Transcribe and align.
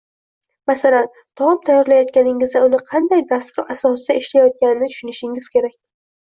Masalan, 0.69 1.09
taom 1.41 1.59
tayyorlayotganingizda 1.67 2.63
uni 2.69 2.81
qanday 2.89 3.23
dastur 3.35 3.71
asosida 3.77 4.19
ishlayotganini 4.25 4.93
tushunishingiz 4.97 5.55
kerak. 5.57 5.81